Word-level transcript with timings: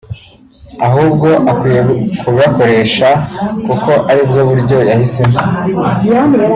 ahubwo 0.87 1.27
akwiye 1.51 1.81
kugakoresha 2.21 3.09
kuko 3.65 3.91
aribwo 4.09 4.39
buryo 4.49 4.77
yahisemo” 4.89 5.37